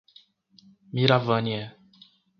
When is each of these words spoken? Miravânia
Miravânia 0.93 1.77